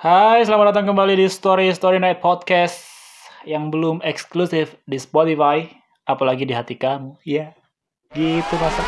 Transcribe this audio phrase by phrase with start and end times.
[0.00, 2.88] Hai, selamat datang kembali di Story Story Night Podcast
[3.44, 5.68] yang belum eksklusif di Spotify,
[6.08, 7.20] apalagi di hati kamu.
[7.20, 7.52] Iya,
[8.16, 8.80] gitu masa.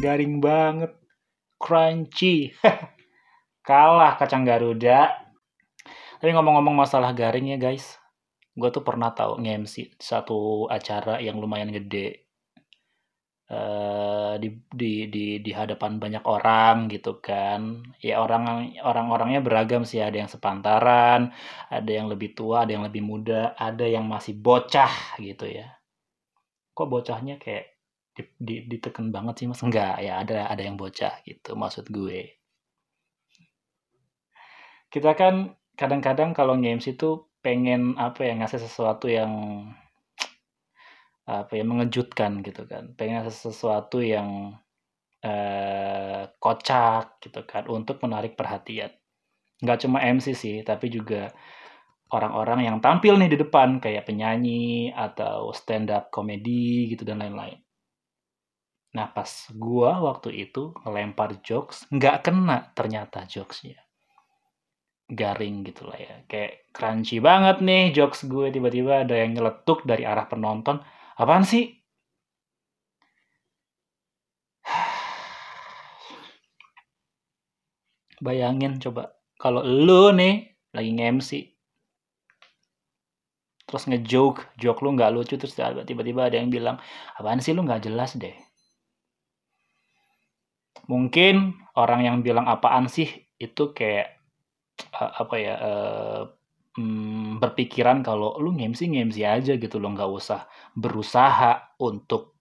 [0.00, 0.96] Garing banget,
[1.60, 2.56] crunchy.
[3.68, 5.12] Kalah kacang Garuda.
[6.16, 8.00] Tapi ngomong-ngomong masalah garing ya guys,
[8.58, 12.26] gue tuh pernah tahu nge-MC satu acara yang lumayan gede.
[13.48, 17.80] Uh, di, di di di hadapan banyak orang gitu kan.
[18.02, 20.02] Ya orang orang-orangnya beragam sih.
[20.04, 21.32] Ada yang sepantaran
[21.72, 25.80] ada yang lebih tua ada yang lebih muda ada yang masih bocah gitu ya.
[26.76, 27.64] Kok bocahnya kayak
[28.12, 29.62] di, di, diteken banget sih mas?
[29.64, 32.36] Enggak ya ada ada yang bocah gitu maksud gue.
[34.92, 39.32] Kita kan kadang-kadang kalau nge-MC tuh pengen apa ya ngasih sesuatu yang
[41.28, 42.96] apa ya mengejutkan gitu kan.
[42.96, 44.56] Pengen ngasih sesuatu yang
[45.22, 48.90] eh, kocak gitu kan untuk menarik perhatian.
[49.62, 51.30] Nggak cuma MC sih tapi juga
[52.14, 57.60] orang-orang yang tampil nih di depan kayak penyanyi atau stand up komedi gitu dan lain-lain.
[58.96, 63.87] Nah pas gua waktu itu ngelempar jokes nggak kena ternyata jokesnya
[65.08, 66.20] garing gitu lah ya.
[66.28, 70.84] Kayak crunchy banget nih jokes gue tiba-tiba ada yang nyeletuk dari arah penonton.
[71.16, 71.72] Apaan sih?
[78.24, 81.58] Bayangin coba kalau lu nih lagi nge-MC
[83.68, 85.52] terus ngejoke, joke lu nggak lucu terus
[85.84, 86.80] tiba-tiba ada yang bilang
[87.20, 88.32] apaan sih lu nggak jelas deh.
[90.88, 94.17] Mungkin orang yang bilang apaan sih itu kayak
[94.94, 96.22] apa ya uh,
[97.38, 100.46] berpikiran kalau lu ngemsi ngemsi aja gitu lo nggak usah
[100.78, 102.38] berusaha untuk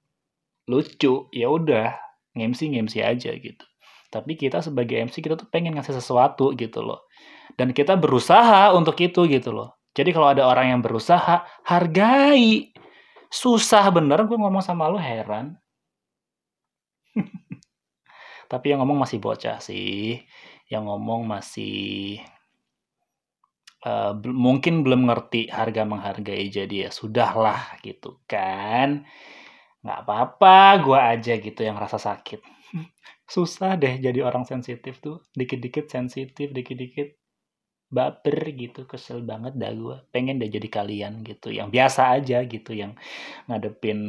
[0.69, 1.95] lucu ya udah
[2.37, 3.65] ngemsi ngemsi aja gitu.
[4.07, 7.09] Tapi kita sebagai MC kita tuh pengen ngasih sesuatu gitu loh.
[7.57, 9.75] Dan kita berusaha untuk itu gitu loh.
[9.91, 12.71] Jadi kalau ada orang yang berusaha hargai.
[13.27, 15.59] Susah bener gue ngomong sama lo heran.
[18.51, 20.23] Tapi yang ngomong masih bocah sih.
[20.71, 22.23] Yang ngomong masih
[23.85, 29.05] uh, mungkin belum ngerti harga menghargai jadi ya sudahlah gitu kan.
[29.83, 32.41] Nggak apa-apa gue aja gitu yang rasa sakit.
[33.33, 35.21] Susah deh jadi orang sensitif tuh.
[35.37, 37.17] Dikit-dikit sensitif dikit-dikit
[37.87, 42.75] baper gitu kesel banget dah gue pengen deh jadi kalian gitu yang biasa aja gitu
[42.75, 42.91] yang
[43.47, 43.99] ngadepin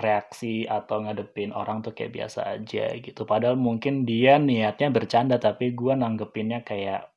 [0.00, 3.22] reaksi atau ngadepin orang tuh kayak biasa aja gitu.
[3.28, 7.09] Padahal mungkin dia niatnya bercanda tapi gue nanggepinnya kayak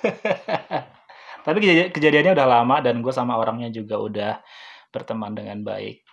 [1.46, 1.58] Tapi
[1.92, 4.32] kejadiannya udah lama dan gue sama orangnya juga udah
[4.92, 6.04] berteman dengan baik.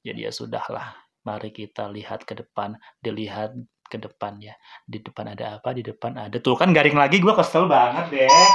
[0.00, 0.96] Jadi ya sudahlah,
[1.26, 3.52] mari kita lihat ke depan, dilihat
[3.90, 4.54] ke depan ya.
[4.86, 5.74] Di depan ada apa?
[5.74, 8.48] Di depan ada tuh kan garing lagi gue kesel banget deh.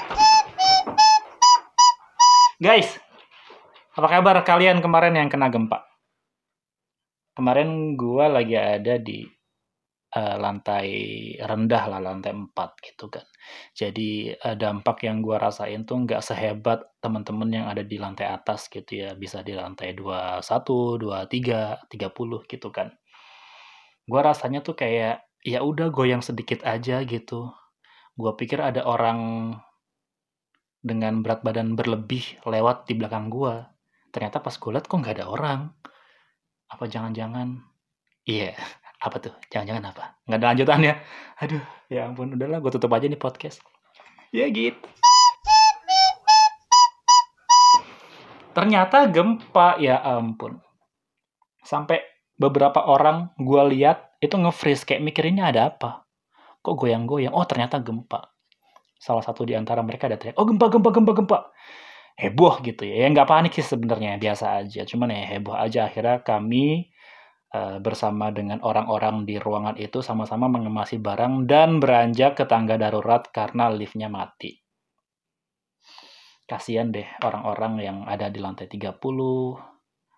[2.56, 2.96] Guys,
[4.00, 5.84] apa kabar kalian kemarin yang kena gempa?
[7.36, 9.28] Kemarin gue lagi ada di
[10.16, 10.88] uh, lantai
[11.38, 13.28] rendah lah, lantai 4 gitu kan.
[13.76, 18.72] Jadi uh, dampak yang gue rasain tuh nggak sehebat teman-teman yang ada di lantai atas
[18.72, 20.42] gitu ya, bisa di lantai 21,
[21.04, 22.90] 23, 30 gitu kan.
[24.08, 27.52] Gue rasanya tuh kayak ya udah goyang sedikit aja gitu.
[28.16, 29.52] Gue pikir ada orang
[30.80, 33.66] dengan berat badan berlebih lewat di belakang gue.
[34.16, 35.62] Ternyata pas gue liat kok nggak ada orang.
[36.72, 37.62] Apa jangan-jangan
[38.26, 39.34] iya -jangan, apa tuh?
[39.54, 40.04] Jangan-jangan apa?
[40.26, 40.94] Nggak ada lanjutannya.
[41.46, 42.34] Aduh, ya ampun.
[42.34, 43.62] Udahlah, gue tutup aja nih podcast.
[44.34, 44.82] Ya gitu.
[48.58, 50.58] Ternyata gempa, ya ampun.
[51.62, 52.02] Sampai
[52.34, 56.08] beberapa orang gue lihat itu nge-freeze kayak mikirinnya ada apa.
[56.66, 57.36] Kok goyang-goyang?
[57.36, 58.34] Oh ternyata gempa.
[58.98, 61.40] Salah satu di antara mereka ada teriak, oh gempa, gempa, gempa, gempa.
[62.16, 63.06] Heboh gitu ya.
[63.06, 64.88] Ya nggak panik sih sebenarnya, biasa aja.
[64.88, 65.92] Cuman ya heboh aja.
[65.92, 66.95] Akhirnya kami
[67.56, 73.24] Eh, bersama dengan orang-orang di ruangan itu sama-sama mengemasi barang dan beranjak ke tangga darurat
[73.32, 74.60] karena liftnya mati.
[76.44, 79.00] Kasihan deh orang-orang yang ada di lantai 30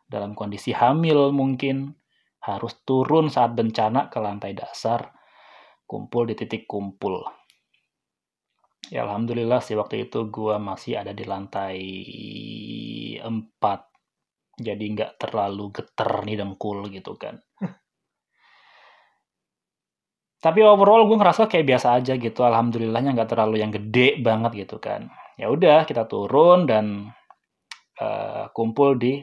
[0.10, 1.94] dalam kondisi hamil mungkin
[2.42, 5.14] harus turun saat bencana ke lantai dasar
[5.86, 7.22] kumpul di titik kumpul.
[8.90, 11.78] Ya alhamdulillah sih waktu itu gua masih ada di lantai
[13.22, 13.97] 4
[14.58, 17.38] jadi nggak terlalu geter nih dengkul gitu kan.
[20.38, 22.42] Tapi overall gue ngerasa kayak biasa aja gitu.
[22.42, 25.10] Alhamdulillahnya nggak terlalu yang gede banget gitu kan.
[25.38, 27.10] Ya udah kita turun dan
[28.02, 29.22] uh, kumpul di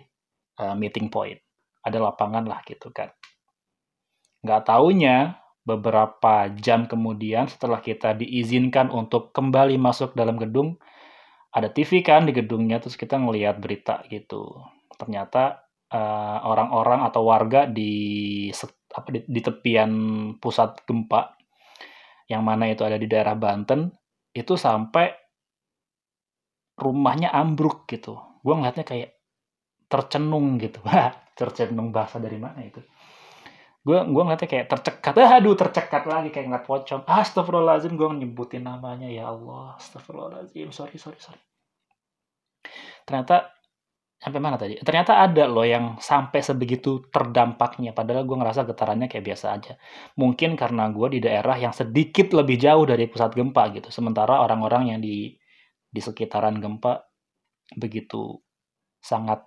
[0.59, 1.39] uh, meeting point.
[1.83, 3.11] Ada lapangan lah gitu kan.
[4.43, 10.77] Nggak taunya beberapa jam kemudian setelah kita diizinkan untuk kembali masuk dalam gedung
[11.55, 14.61] ada TV kan di gedungnya terus kita ngelihat berita gitu
[14.95, 18.49] ternyata uh, orang-orang atau warga di
[18.95, 19.93] apa di, di tepian
[20.39, 21.35] pusat gempa
[22.31, 23.93] yang mana itu ada di daerah Banten
[24.35, 25.13] itu sampai
[26.75, 28.19] rumahnya ambruk gitu.
[28.43, 29.11] Gue ngeliatnya kayak
[29.87, 30.83] tercenung gitu.
[31.39, 32.83] tercenung bahasa dari mana itu?
[33.85, 35.13] Gue gue ngeliatnya kayak tercekat.
[35.21, 37.05] Ah, aduh tercekat lagi kayak ngeliat pocong.
[37.05, 39.77] Astagfirullahaladzim gue nyebutin namanya ya Allah.
[39.77, 40.73] Astagfirullahaladzim.
[40.73, 41.41] Sorry sorry sorry.
[43.05, 43.53] Ternyata
[44.19, 44.81] sampai mana tadi?
[44.81, 47.93] Ternyata ada loh yang sampai sebegitu terdampaknya.
[47.93, 49.73] Padahal gue ngerasa getarannya kayak biasa aja.
[50.17, 53.93] Mungkin karena gue di daerah yang sedikit lebih jauh dari pusat gempa gitu.
[53.93, 55.37] Sementara orang-orang yang di
[55.95, 57.07] di sekitaran gempa
[57.79, 58.35] begitu
[58.99, 59.45] sangat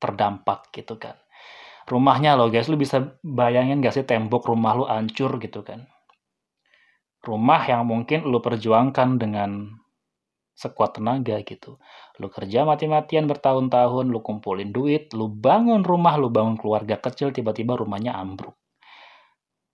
[0.00, 1.18] terdampak gitu kan.
[1.84, 5.84] Rumahnya loh guys, lu bisa bayangin gak sih tembok rumah lu hancur gitu kan.
[7.20, 9.68] Rumah yang mungkin lu perjuangkan dengan
[10.54, 11.76] sekuat tenaga gitu.
[12.22, 17.74] Lu kerja mati-matian bertahun-tahun, lu kumpulin duit, lu bangun rumah, lu bangun keluarga kecil, tiba-tiba
[17.74, 18.54] rumahnya ambruk.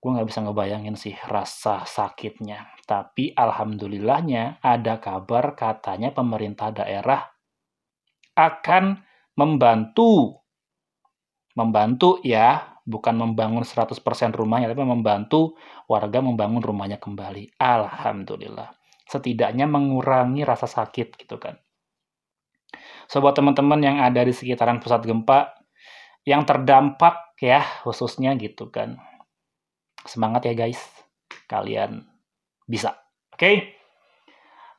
[0.00, 2.73] Gue gak bisa ngebayangin sih rasa sakitnya.
[2.88, 7.29] Tapi alhamdulillahnya ada kabar katanya pemerintah daerah
[8.32, 9.05] akan
[9.37, 10.41] membantu.
[11.53, 14.00] Membantu ya, bukan membangun 100%
[14.32, 17.61] rumahnya, tapi membantu warga membangun rumahnya kembali.
[17.61, 18.80] Alhamdulillah
[19.10, 21.58] setidaknya mengurangi rasa sakit gitu kan.
[23.10, 25.50] So buat teman-teman yang ada di sekitaran pusat gempa
[26.22, 29.02] yang terdampak ya khususnya gitu kan.
[30.06, 30.78] Semangat ya guys.
[31.50, 32.06] Kalian
[32.70, 32.94] bisa.
[33.34, 33.42] Oke?
[33.42, 33.56] Okay?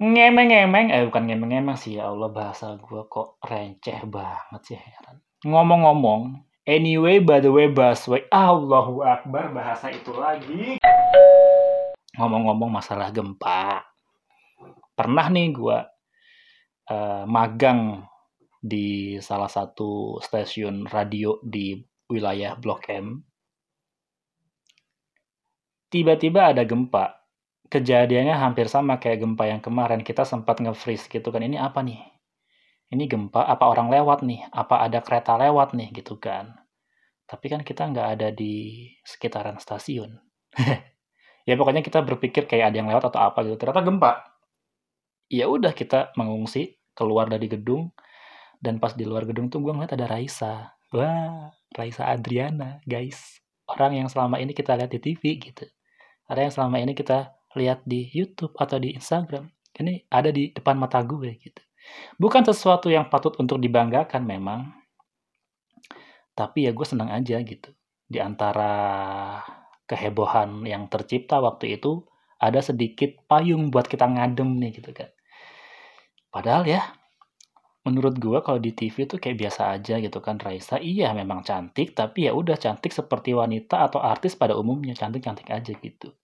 [0.01, 5.21] Ngemeng-ngemeng, eh bukan ngemeng-ngemeng sih ya Allah bahasa gue kok receh banget sih heran.
[5.45, 10.81] Ngomong-ngomong, anyway by the way busway, Allahu Akbar bahasa itu lagi.
[12.17, 13.80] Ngomong-ngomong masalah gempa,
[15.01, 15.77] pernah nih gue
[16.93, 18.05] uh, magang
[18.61, 21.73] di salah satu stasiun radio di
[22.05, 23.17] wilayah Blok M.
[25.89, 27.17] Tiba-tiba ada gempa.
[27.65, 30.05] Kejadiannya hampir sama kayak gempa yang kemarin.
[30.05, 31.41] Kita sempat nge-freeze gitu kan.
[31.41, 31.97] Ini apa nih?
[32.93, 34.45] Ini gempa apa orang lewat nih?
[34.53, 36.53] Apa ada kereta lewat nih gitu kan?
[37.25, 40.21] Tapi kan kita nggak ada di sekitaran stasiun.
[41.49, 43.57] ya pokoknya kita berpikir kayak ada yang lewat atau apa gitu.
[43.57, 44.30] Ternyata gempa
[45.31, 47.95] ya udah kita mengungsi keluar dari gedung.
[48.61, 50.77] Dan pas di luar gedung tuh gue ngeliat ada Raisa.
[50.93, 53.39] Wah Raisa Adriana guys.
[53.65, 55.65] Orang yang selama ini kita lihat di TV gitu.
[56.27, 59.49] Ada yang selama ini kita lihat di YouTube atau di Instagram
[59.79, 61.63] ini ada di depan mata gue gitu.
[62.19, 64.69] Bukan sesuatu yang patut untuk dibanggakan memang.
[66.37, 67.71] Tapi ya gue senang aja gitu.
[68.05, 68.71] Di antara
[69.89, 72.05] kehebohan yang tercipta waktu itu
[72.37, 75.09] ada sedikit payung buat kita ngadem nih gitu kan
[76.31, 76.81] Padahal ya,
[77.83, 80.79] menurut gue kalau di TV tuh kayak biasa aja gitu kan Raisa.
[80.79, 84.95] Iya memang cantik tapi ya udah cantik seperti wanita atau artis pada umumnya.
[84.95, 86.15] Cantik-cantik aja gitu.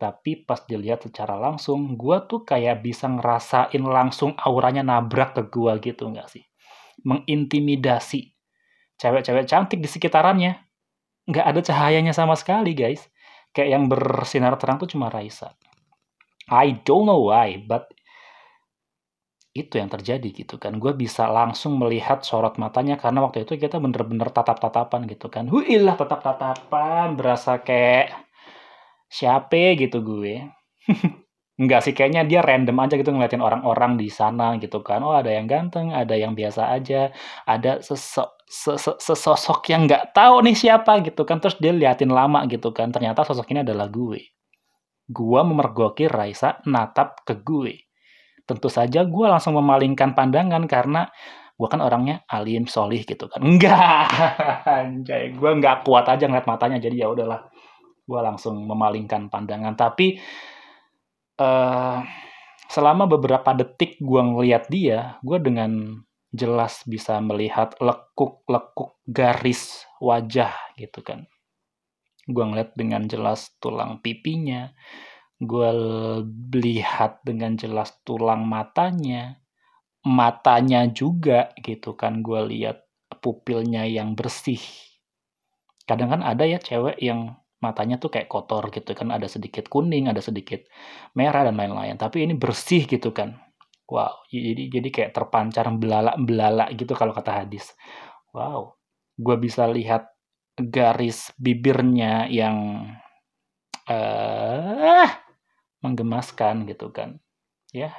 [0.00, 5.72] Tapi pas dilihat secara langsung gue tuh kayak bisa ngerasain langsung auranya nabrak ke gue
[5.92, 6.42] gitu nggak sih?
[7.06, 8.32] Mengintimidasi
[8.98, 10.58] cewek-cewek cantik di sekitarannya.
[11.28, 13.04] Nggak ada cahayanya sama sekali guys.
[13.52, 15.54] Kayak yang bersinar terang tuh cuma Raisa.
[16.50, 17.92] I don't know why but
[19.52, 20.80] itu yang terjadi gitu kan.
[20.80, 25.44] Gue bisa langsung melihat sorot matanya karena waktu itu kita bener-bener tatap-tatapan gitu kan.
[25.44, 28.16] Huilah tatap-tatapan, berasa kayak
[29.12, 30.48] siapa gitu gue.
[31.60, 35.04] Enggak sih, kayaknya dia random aja gitu ngeliatin orang-orang di sana gitu kan.
[35.04, 37.12] Oh ada yang ganteng, ada yang biasa aja,
[37.44, 38.48] ada sesok,
[38.98, 41.44] sesosok yang nggak tahu nih siapa gitu kan.
[41.44, 42.88] Terus dia liatin lama gitu kan.
[42.88, 44.32] Ternyata sosok ini adalah gue.
[45.12, 47.91] Gua memergoki Raisa natap ke gue
[48.52, 51.08] tentu saja gue langsung memalingkan pandangan karena
[51.56, 53.40] gue kan orangnya alim solih gitu kan.
[53.40, 54.12] Enggak
[54.82, 55.32] anjay.
[55.32, 57.48] Gue nggak kuat aja ngeliat matanya jadi ya udahlah.
[58.04, 59.72] Gue langsung memalingkan pandangan.
[59.78, 60.20] Tapi
[61.40, 61.98] uh,
[62.68, 71.04] selama beberapa detik gue ngeliat dia gue dengan jelas bisa melihat lekuk-lekuk garis wajah gitu
[71.04, 71.28] kan.
[72.26, 74.72] Gue ngeliat dengan jelas tulang pipinya
[75.42, 75.70] gue
[76.54, 79.42] lihat dengan jelas tulang matanya,
[80.06, 82.86] matanya juga gitu kan gue lihat
[83.18, 84.62] pupilnya yang bersih.
[85.82, 90.10] Kadang kan ada ya cewek yang matanya tuh kayak kotor gitu kan ada sedikit kuning,
[90.10, 90.62] ada sedikit
[91.18, 91.98] merah dan lain-lain.
[91.98, 93.38] Tapi ini bersih gitu kan.
[93.90, 97.74] Wow, jadi jadi kayak terpancar belalak-belalak gitu kalau kata hadis.
[98.32, 98.78] Wow,
[99.18, 100.08] gue bisa lihat
[100.56, 102.88] garis bibirnya yang
[103.88, 105.08] uh,
[105.82, 107.18] menggemaskan gitu kan.
[107.74, 107.92] Ya,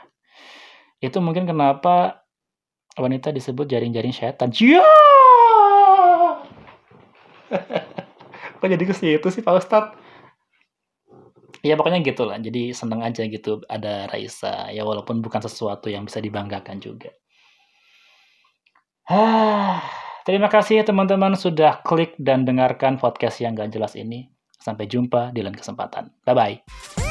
[1.04, 2.24] itu mungkin kenapa
[2.96, 4.56] wanita disebut jaring-jaring setan.
[4.56, 4.86] Ya!
[8.64, 9.96] Kok jadi ke situ sih Pak Ustadz?
[11.64, 12.40] Ya pokoknya gitu lah.
[12.40, 14.72] Jadi seneng aja gitu ada Raisa.
[14.72, 17.12] Ya walaupun bukan sesuatu yang bisa dibanggakan juga.
[20.28, 24.32] Terima kasih teman-teman sudah klik dan dengarkan podcast yang gak jelas ini.
[24.56, 26.08] Sampai jumpa di lain kesempatan.
[26.24, 27.03] Bye-bye.